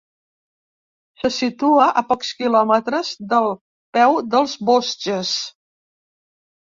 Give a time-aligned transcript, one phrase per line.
[1.23, 3.53] Se situa a pocs quilòmetres del
[3.99, 5.35] peu dels Vosges.